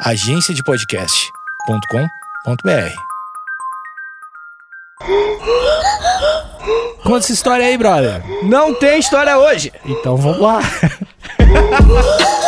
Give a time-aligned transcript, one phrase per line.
[0.00, 2.96] agenciadepodcast.com.br.
[7.02, 8.22] Conta essa história aí, brother.
[8.42, 9.72] Não tem história hoje.
[9.84, 10.60] Então vamos lá.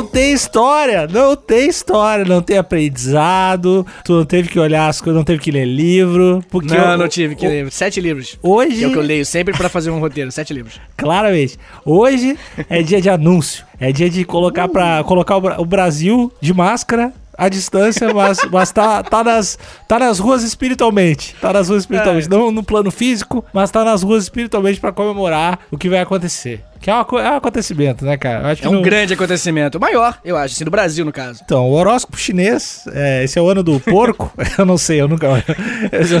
[0.00, 5.00] não tem história, não tem história, não tem aprendizado, tu não teve que olhar as
[5.00, 6.42] coisas, não teve que ler livro.
[6.50, 7.70] Porque Não, eu- não tive que ler.
[7.70, 8.38] Sete livros.
[8.42, 10.30] Hoje, Que é o que eu leio sempre pra fazer um roteiro.
[10.32, 10.80] Sete livros.
[10.96, 12.36] claramente, hoje
[12.68, 16.52] é dia de anúncio, é dia de colocar para colocar o, Bra- o Brasil de
[16.54, 21.34] máscara à distância, mas, mas tá, tá, nas, tá nas ruas espiritualmente.
[21.40, 22.28] Tá nas ruas espiritualmente.
[22.28, 26.62] Não no plano físico, mas tá nas ruas espiritualmente pra comemorar o que vai acontecer.
[26.80, 28.56] Que é, co- é um aconteceu né, cara?
[28.60, 29.78] É um no- grande acontecimento.
[29.78, 31.40] Maior, eu acho, assim, do Brasil, no caso.
[31.44, 34.32] Então, o horóscopo chinês, é, esse é o ano do porco.
[34.58, 35.26] eu não sei, eu nunca.
[35.92, 36.20] Eu, eu-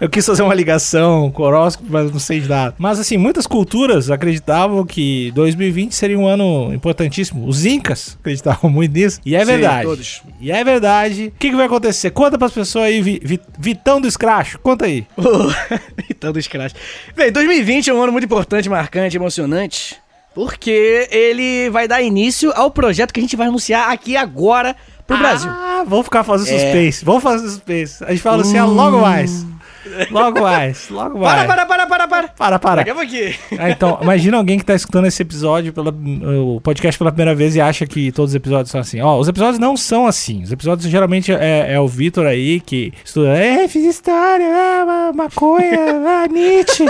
[0.00, 2.74] eu quis fazer uma ligação com o horóscopo, mas não sei de nada.
[2.78, 7.46] Mas, assim, muitas culturas acreditavam que 2020 seria um ano importantíssimo.
[7.46, 9.20] Os Incas acreditavam muito nisso.
[9.24, 9.86] E é Sim, verdade.
[9.86, 10.22] todos.
[10.40, 11.26] E é verdade.
[11.34, 12.10] O que, que vai acontecer?
[12.10, 14.56] Conta pras pessoas aí, Vi- Vi- Vitão do Scratch.
[14.62, 15.06] Conta aí.
[16.10, 16.74] então, dos crash.
[17.16, 19.96] Bem, 2020 é um ano muito importante, marcante, emocionante.
[20.34, 24.74] Porque ele vai dar início ao projeto que a gente vai anunciar aqui agora
[25.06, 25.48] pro Brasil.
[25.48, 26.58] Ah, vamos ficar fazendo É.
[26.58, 27.04] suspense.
[27.04, 28.02] Vamos fazer suspense.
[28.04, 29.46] A gente fala assim, ah, logo mais.
[30.10, 30.88] Logo mais.
[30.88, 31.46] Logo mais.
[31.46, 32.28] Para, para, para, para, para.
[32.28, 33.02] Para, para.
[33.02, 33.34] Aqui.
[33.58, 37.54] Ah, então, imagina alguém que tá escutando esse episódio, pela, o podcast pela primeira vez
[37.56, 39.00] e acha que todos os episódios são assim.
[39.00, 40.42] Ó, os episódios não são assim.
[40.42, 43.36] Os episódios geralmente é, é o Vitor aí que estuda.
[43.36, 46.86] É, fiz história, ah, ma- maconha, ah, Nietzsche.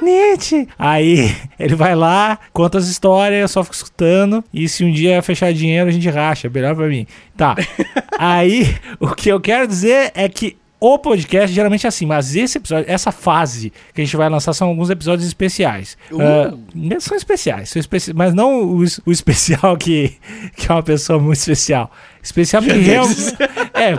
[0.00, 0.66] Nietzsche.
[0.78, 4.42] Aí ele vai lá, conta as histórias, eu só fico escutando.
[4.52, 6.48] E se um dia fechar dinheiro, a gente racha.
[6.48, 7.06] Melhor pra mim.
[7.36, 7.54] Tá.
[8.18, 12.58] Aí, o que eu quero dizer é que o podcast geralmente é assim, mas esse
[12.58, 15.96] episódio, essa fase que a gente vai lançar são alguns episódios especiais.
[16.10, 16.20] Uh.
[16.20, 20.16] Ah, são especiais, são especi mas não o, o especial que,
[20.56, 21.88] que é uma pessoa muito especial.
[22.20, 23.32] Especial porque realmente.
[23.74, 23.96] É,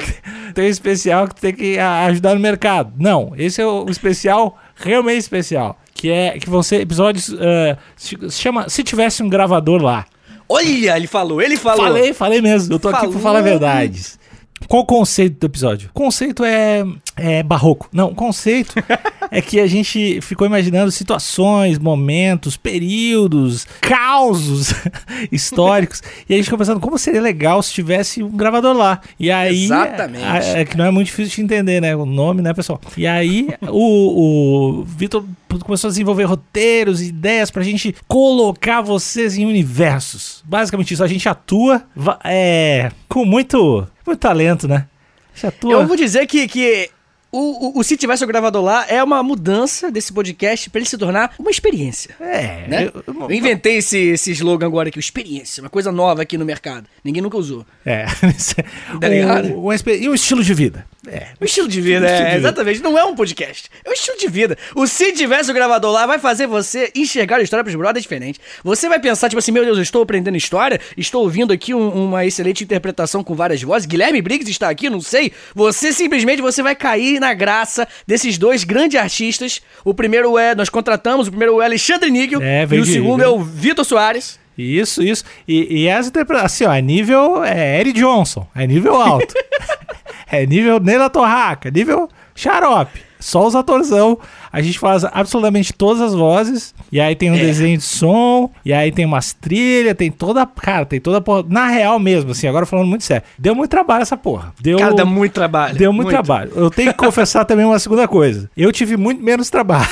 [0.53, 2.93] tem um especial que tem que ajudar no mercado.
[2.97, 5.79] Não, esse é o, especial realmente especial.
[5.93, 7.33] Que é que vão ser episódios.
[7.33, 10.05] ah, se se chama Se Tivesse um Gravador lá.
[10.49, 11.85] Olha, ele falou, ele falou.
[11.85, 12.73] Falei, falei mesmo.
[12.73, 13.13] Eu tô aqui Falou.
[13.13, 14.19] pra falar verdades.
[14.68, 15.90] Qual o conceito do episódio?
[15.90, 16.84] O conceito é,
[17.16, 17.88] é barroco.
[17.91, 18.74] Não, o conceito
[19.29, 24.74] é que a gente ficou imaginando situações, momentos, períodos, causos
[25.31, 26.02] históricos.
[26.28, 29.00] E a gente ficou pensando como seria legal se tivesse um gravador lá.
[29.19, 29.66] E aí.
[29.66, 30.23] Exatamente.
[30.25, 31.96] a- É, que não é muito difícil de entender, né?
[31.96, 32.79] O nome, né, pessoal?
[32.97, 35.23] E aí o, o Vitor
[35.63, 40.44] começou a desenvolver roteiros, ideias pra gente colocar vocês em universos.
[40.46, 41.03] Basicamente isso.
[41.03, 41.84] A gente atua
[42.23, 44.88] é, com muito, muito talento, né?
[45.31, 45.72] A gente atua.
[45.73, 46.90] Eu vou dizer que, que
[47.33, 50.88] o, o, o Se Tivesse o Gravador Lá é uma mudança desse podcast pra ele
[50.89, 52.16] se tornar uma experiência.
[52.21, 52.85] É, Né?
[52.94, 56.38] eu- eu- Eu inventei esse, esse slogan agora aqui, o experiência, uma coisa nova aqui
[56.38, 56.85] no mercado.
[57.03, 57.66] Ninguém nunca usou.
[57.85, 58.05] É.
[58.99, 59.57] Tá ligado?
[59.57, 60.85] O- experi- e o estilo de vida.
[61.07, 61.27] É.
[61.39, 62.38] O estilo de vida, Estilo de é, vida.
[62.38, 62.81] exatamente.
[62.81, 63.69] Não é um podcast.
[63.83, 64.57] É um estilo de vida.
[64.75, 68.39] O Se Tivesse o Gravador Lá vai fazer você enxergar a história pros brothers diferente.
[68.63, 72.05] Você vai pensar, tipo assim, meu Deus, eu estou aprendendo história, estou ouvindo aqui um-
[72.05, 73.85] uma excelente interpretação com várias vozes.
[73.85, 75.31] Guilherme Briggs está aqui, não sei.
[75.53, 79.61] Você simplesmente você vai cair na graça desses dois grandes artistas.
[79.84, 83.23] O primeiro é, nós contratamos, o primeiro é o Alexandre Níquel É, e o segundo
[83.23, 84.39] é o Vitor Soares.
[84.57, 85.23] Isso, isso.
[85.47, 89.34] E, e as interpretações, assim, ó, é nível é Eric Johnson, é nível alto.
[90.31, 93.01] é nível Neila Torraca, nível xarope.
[93.23, 94.19] Só os atorzão.
[94.51, 96.75] A gente faz absolutamente todas as vozes.
[96.91, 98.51] E aí tem um desenho de som.
[98.66, 99.95] E aí tem umas trilhas.
[99.95, 100.45] Tem toda.
[100.45, 101.45] Cara, tem toda a porra.
[101.47, 103.25] Na real mesmo, assim, agora falando muito sério.
[103.39, 104.53] Deu muito trabalho essa porra.
[104.59, 105.75] Deu, Cara, dá muito trabalho.
[105.78, 106.51] Deu muito, trabalho.
[106.53, 108.50] Eu tenho que confessar também uma segunda coisa.
[108.57, 109.88] Eu tive muito menos trabalho.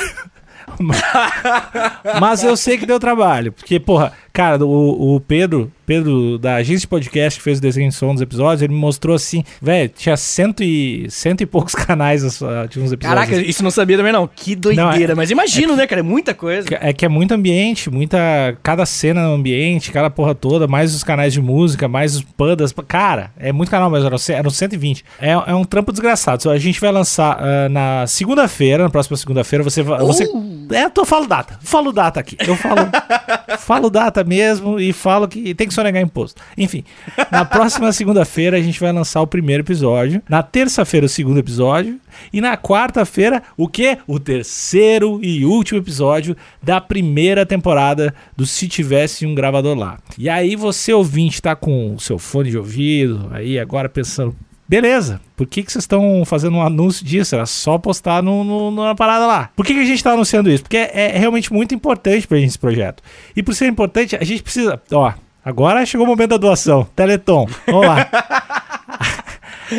[2.20, 3.50] Mas eu sei que deu trabalho.
[3.50, 7.88] Porque, porra, cara, o, o Pedro, Pedro da agência de podcast que fez o desenho
[7.90, 11.74] de som dos episódios, ele me mostrou assim, velho, tinha cento e, cento e poucos
[11.76, 13.00] canais uh, de uns episódios.
[13.00, 14.26] Caraca, isso não sabia também não.
[14.26, 15.08] Que doideira.
[15.08, 16.00] Não, é- Mas imagino, né, cara?
[16.00, 16.66] É muita coisa.
[16.70, 18.18] É que é muito ambiente, muita.
[18.62, 22.72] Cada cena no ambiente, cada porra toda, mais os canais de música, mais os pandas.
[22.88, 25.04] Cara, é muito canal, mas eram, eram 120.
[25.20, 26.50] É, é um trampo desgraçado.
[26.50, 29.98] A gente vai lançar ah, na segunda-feira, na próxima segunda-feira, você vai.
[30.00, 30.24] Você,
[30.72, 31.58] é, eu tô, falo data.
[31.62, 32.36] Falo data aqui.
[32.40, 32.88] Eu falo.
[33.62, 36.42] falo data mesmo e falo que tem que sonegar imposto.
[36.58, 36.84] Enfim,
[37.30, 40.22] na próxima segunda-feira a gente vai lançar o primeiro episódio.
[40.28, 41.98] Na terça-feira, o segundo episódio.
[42.32, 43.98] E na quarta-feira, o quê?
[44.06, 49.98] O terceiro e último episódio da primeira temporada do Se Tivesse um Gravador Lá.
[50.18, 54.34] E aí você, ouvinte, tá com o seu fone de ouvido, aí agora pensando.
[54.72, 55.20] Beleza.
[55.36, 57.34] Por que, que vocês estão fazendo um anúncio disso?
[57.34, 59.50] Era só postar no, no- na parada lá.
[59.54, 60.62] Por que, que a gente tá anunciando isso?
[60.62, 63.02] Porque é, é realmente muito importante pra gente esse projeto.
[63.36, 64.80] E por ser importante, a gente precisa.
[64.90, 65.12] Ó,
[65.44, 66.84] agora chegou o momento da doação.
[66.96, 67.46] Teleton.
[67.66, 68.08] Vamos lá.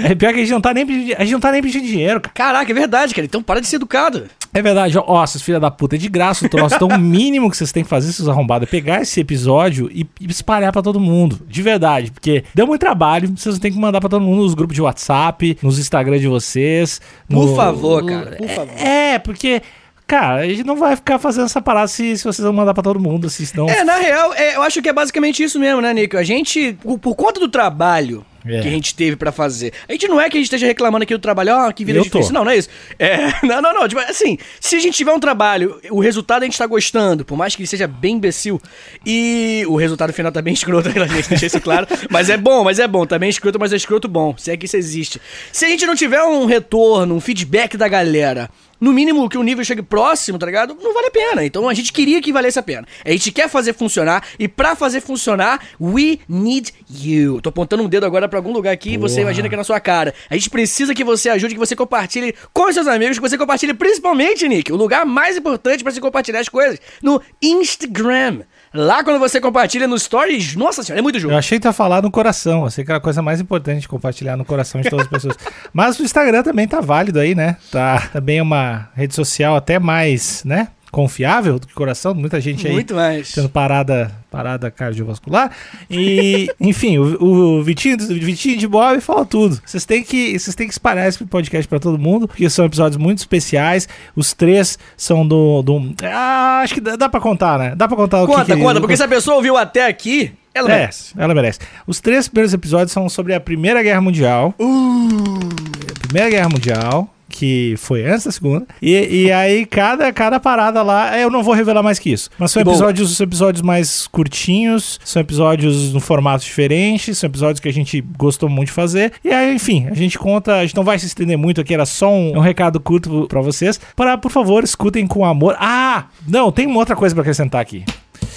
[0.04, 1.86] É pior que a gente não tá nem pedindo, a gente não tá nem pedindo
[1.86, 2.34] dinheiro, cara.
[2.34, 3.26] Caraca, é verdade, cara.
[3.26, 4.26] Então para de ser educado.
[4.54, 6.76] É verdade, ó, ó, seus filha da puta, é de graça o troço.
[6.76, 10.06] Então o mínimo que vocês têm que fazer, seus arrombados, é pegar esse episódio e,
[10.20, 11.42] e espalhar pra todo mundo.
[11.48, 14.76] De verdade, porque deu muito trabalho, vocês têm que mandar pra todo mundo nos grupos
[14.76, 17.02] de WhatsApp, nos Instagram de vocês.
[17.28, 18.74] Por no- favor, cara, por favor.
[18.78, 19.62] É, porque,
[20.06, 22.84] cara, a gente não vai ficar fazendo essa parada se, se vocês vão mandar pra
[22.84, 23.68] todo mundo, se senão...
[23.68, 26.16] É, na real, é, eu acho que é basicamente isso mesmo, né, Nico?
[26.18, 28.62] A gente, por, por conta do trabalho É.
[28.62, 31.04] que a gente teve pra fazer, a gente não é que a gente esteja reclamando
[31.04, 32.18] aqui do trabalho, ó, que vida Eu tô.
[32.18, 32.34] difícil.
[32.34, 32.70] Não, não é isso.
[33.00, 33.88] É, não, não, não.
[33.88, 37.38] Tipo, assim, se a gente tiver um trabalho, o resultado a gente tá gostando, por
[37.38, 38.62] mais que ele seja bem imbecil,
[39.06, 41.88] e o resultado final tá bem escroto, a gente deixa isso claro.
[42.10, 43.06] Mas é bom, mas é bom.
[43.06, 44.36] Também é escroto, mas é escroto bom.
[44.38, 45.22] Se é que isso existe.
[45.52, 48.50] Se a gente não tiver um retorno, um feedback da galera,
[48.84, 50.76] no mínimo que o nível chegue próximo, tá ligado?
[50.84, 51.46] Não vale a pena.
[51.46, 52.86] Então a gente queria que valesse a pena.
[53.06, 57.40] A gente quer fazer funcionar e pra fazer funcionar, we need you.
[57.40, 59.22] Tô apontando um dedo agora pra algum lugar aqui e você Porra.
[59.22, 60.14] imagina que é na sua cara.
[60.30, 63.38] A gente precisa que você ajude, que você compartilhe com os seus amigos, que você
[63.38, 68.42] compartilhe principalmente, Nick, o lugar mais importante pra se compartilhar as coisas, no Instagram.
[68.74, 71.34] Lá quando você compartilha nos stories, nossa senhora, é muito jogo.
[71.34, 72.68] Eu achei que ia falar no coração.
[72.72, 75.38] Sei que era a coisa mais importante compartilhar no coração de todas as pessoas.
[75.72, 77.58] Mas o Instagram também tá válido aí, né?
[77.72, 80.70] Tá também uma rede social até mais, né?
[80.94, 82.14] Confiável do que o coração.
[82.14, 83.32] Muita gente aí Muito mais.
[83.32, 85.52] tendo parada, parada cardiovascular.
[85.90, 89.60] E, enfim, o, o Vitinho, o Vitinho de Bob fala tudo.
[89.66, 92.98] Vocês têm que, vocês têm que espalhar esse podcast pra todo mundo, porque são episódios
[92.98, 93.90] muito especiais.
[94.16, 95.64] Os três são do.
[95.64, 97.74] do ah, acho que dá, dá pra contar, né?
[97.76, 100.32] Dá pra contar o que Conta, que conta, porque se a pessoa ouviu até aqui,
[100.54, 101.14] ela é, merece.
[101.18, 101.60] ela merece.
[101.88, 104.54] Os três primeiros episódios são sobre a Primeira Guerra Mundial.
[104.60, 108.68] A Primeira Guerra Mundial, que foi antes da Segunda.
[108.80, 112.30] E, e aí, cada, cada parada lá, eu não vou revelar mais que isso.
[112.38, 117.68] Mas são episódios, são episódios mais curtinhos, são episódios no formato diferente, são episódios que
[117.68, 119.14] a gente gostou muito de fazer.
[119.24, 121.88] E aí, enfim, a gente conta, a gente não vai se estender muito aqui, era
[121.88, 123.80] só um, um recado curto pra vocês.
[123.96, 125.56] Para, por favor, escutem com amor.
[125.60, 127.84] Ah, não, tem uma outra coisa pra acrescentar aqui.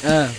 [0.02, 0.31] Ah.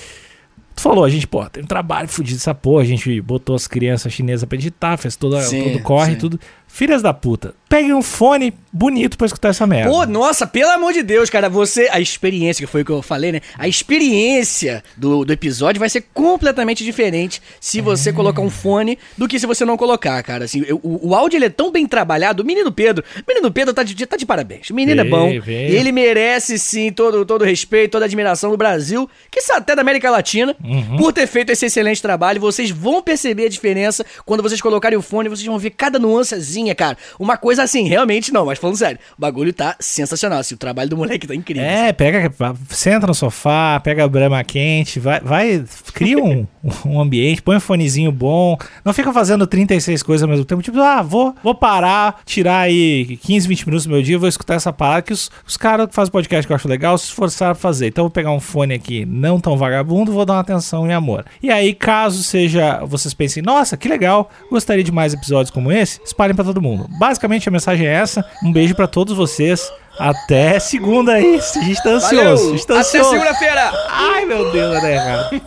[0.78, 3.66] Tu falou, a gente, pô, tem um trabalho fudido essa porra, a gente botou as
[3.66, 6.20] crianças chinesas pra editar, fez toda, Sim, todo corre, sim.
[6.20, 6.40] tudo.
[6.78, 9.90] Filhas da puta, peguem um fone bonito pra escutar essa merda.
[9.90, 11.88] Pô, nossa, pelo amor de Deus, cara, você.
[11.92, 13.42] A experiência, que foi o que eu falei, né?
[13.58, 19.28] A experiência do, do episódio vai ser completamente diferente se você colocar um fone do
[19.28, 20.46] que se você não colocar, cara.
[20.46, 22.44] Assim, eu- o, o áudio ele é tão bem trabalhado.
[22.44, 24.70] O menino Pedro, menino Pedro tá de, tá de parabéns.
[24.70, 25.30] O menino é bom.
[25.30, 29.76] E ele merece, sim, todo, todo o respeito, toda a admiração do Brasil, que até
[29.76, 30.98] da América Latina, Uhum.
[30.98, 32.40] por ter feito esse excelente trabalho.
[32.40, 36.67] Vocês vão perceber a diferença quando vocês colocarem o fone, vocês vão ver cada nuancezinha,
[36.76, 36.98] cara.
[37.20, 40.40] Uma coisa assim, realmente não, mas falando sério, o bagulho tá sensacional.
[40.40, 41.64] Assim, o trabalho do moleque tá incrível.
[41.64, 42.32] É, pega,
[42.70, 46.46] senta no sofá, pega a brama quente, vai, vai cria um,
[46.86, 50.80] um ambiente, põe um fonezinho bom, não fica fazendo 36 coisas ao mesmo tempo, tipo,
[50.80, 54.72] ah, vou, vou parar, tirar aí 15, 20 minutos do meu dia, vou escutar essa
[54.72, 57.62] parada que os, os caras que fazem podcast que eu acho legal se esforçaram pra
[57.62, 57.88] fazer.
[57.88, 61.26] Então vou pegar um fone aqui não tão vagabundo, vou dar uma atenção e amor.
[61.42, 66.00] E aí, caso seja, vocês pensem, nossa, que legal, gostaria de mais episódios como esse,
[66.04, 66.88] espalhem pra todo mundo.
[67.00, 69.72] Basicamente a mensagem é essa, um beijo pra todos vocês.
[70.00, 71.40] Até segunda aí.
[71.40, 72.46] A gente tá ansioso.
[72.46, 72.66] Valeu!
[72.66, 73.72] tá Até segunda-feira!
[73.90, 75.42] Ai, meu Deus, dar errado.